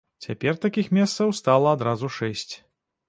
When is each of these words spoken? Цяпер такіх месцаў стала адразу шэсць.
Цяпер 0.25 0.53
такіх 0.63 0.89
месцаў 0.97 1.35
стала 1.41 1.75
адразу 1.77 2.11
шэсць. 2.17 2.53